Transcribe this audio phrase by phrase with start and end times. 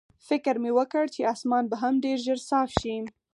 [0.27, 2.95] فکر مې وکړ چې اسمان به هم ډېر ژر صاف شي.